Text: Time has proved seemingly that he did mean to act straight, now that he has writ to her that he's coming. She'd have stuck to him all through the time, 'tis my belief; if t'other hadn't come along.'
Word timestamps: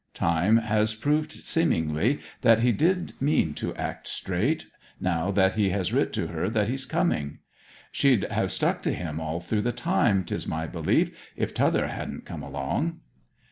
Time 0.15 0.57
has 0.57 0.95
proved 0.95 1.31
seemingly 1.31 2.19
that 2.41 2.61
he 2.61 2.71
did 2.71 3.13
mean 3.21 3.53
to 3.53 3.75
act 3.75 4.07
straight, 4.07 4.65
now 4.99 5.29
that 5.29 5.53
he 5.53 5.69
has 5.69 5.93
writ 5.93 6.11
to 6.13 6.25
her 6.25 6.49
that 6.49 6.67
he's 6.67 6.87
coming. 6.87 7.37
She'd 7.91 8.23
have 8.23 8.51
stuck 8.51 8.81
to 8.81 8.93
him 8.93 9.19
all 9.19 9.39
through 9.39 9.61
the 9.61 9.71
time, 9.71 10.23
'tis 10.23 10.47
my 10.47 10.65
belief; 10.65 11.15
if 11.35 11.53
t'other 11.53 11.85
hadn't 11.87 12.25
come 12.25 12.41
along.' 12.41 12.99